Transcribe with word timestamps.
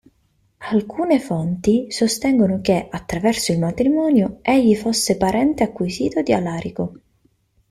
Alcune 0.71 1.19
fonti 1.19 1.85
sostengono 1.91 2.59
che, 2.59 2.87
attraverso 2.89 3.51
il 3.51 3.59
matrimonio, 3.59 4.39
egli 4.41 4.75
fosse 4.75 5.15
parente 5.15 5.61
acquisito 5.61 6.23
di 6.23 6.33
Alarico. 6.33 6.93